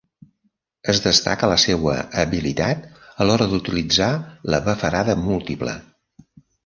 [0.93, 2.87] Es destaca la seua habilitat
[3.21, 4.09] a l'hora d'utilitzar
[4.53, 5.77] la bafarada múltiple.